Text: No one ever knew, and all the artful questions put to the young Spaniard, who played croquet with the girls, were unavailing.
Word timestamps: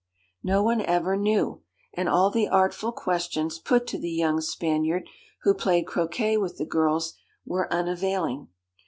No 0.41 0.63
one 0.63 0.81
ever 0.81 1.15
knew, 1.15 1.61
and 1.93 2.09
all 2.09 2.31
the 2.31 2.47
artful 2.47 2.91
questions 2.91 3.59
put 3.59 3.85
to 3.85 3.99
the 3.99 4.09
young 4.09 4.41
Spaniard, 4.41 5.07
who 5.43 5.53
played 5.53 5.85
croquet 5.85 6.37
with 6.37 6.57
the 6.57 6.65
girls, 6.65 7.13
were 7.45 7.71
unavailing. 7.71 8.47